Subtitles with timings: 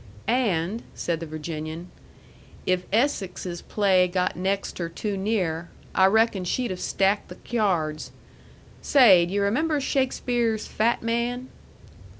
[0.27, 1.91] "And," said the Virginian,
[2.65, 8.11] "if Essex's play got next her too near, I reckon she'd have stacked the cyards.
[8.81, 11.49] Say, d' yu' remember Shakespeare's fat man?"